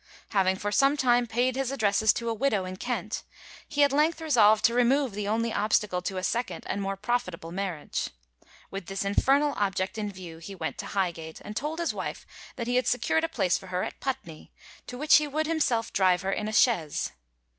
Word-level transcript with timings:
Having 0.29 0.55
for 0.55 0.71
some 0.71 0.97
time 0.97 1.27
paid 1.27 1.55
his 1.55 1.69
addresses 1.71 2.11
to 2.13 2.27
a 2.31 2.33
widow 2.33 2.65
in 2.65 2.75
Kent, 2.77 3.21
he 3.69 3.83
at 3.83 3.91
length 3.93 4.19
resolved 4.19 4.65
to 4.65 4.73
remove 4.73 5.11
the 5.13 5.27
only 5.27 5.53
obstacle 5.53 6.01
to 6.01 6.17
a 6.17 6.23
second 6.23 6.65
and 6.65 6.81
more 6.81 6.97
profitable 6.97 7.51
marriage. 7.51 8.09
With 8.71 8.87
this 8.87 9.05
infernal 9.05 9.53
object 9.57 9.99
in 9.99 10.11
view 10.11 10.39
he 10.39 10.55
went 10.55 10.79
to 10.79 10.87
Highgate, 10.87 11.39
and 11.45 11.55
told 11.55 11.77
his 11.77 11.93
wife 11.93 12.25
that 12.55 12.65
he 12.65 12.77
had 12.77 12.87
secured 12.87 13.23
a 13.23 13.29
place 13.29 13.59
for 13.59 13.67
her 13.67 13.83
at 13.83 13.99
Putney, 13.99 14.51
to 14.87 14.97
which 14.97 15.17
he 15.17 15.27
would 15.27 15.45
himself 15.45 15.93
drive 15.93 16.23
her 16.23 16.31
in 16.31 16.47
a 16.47 16.53
chaise. 16.53 17.11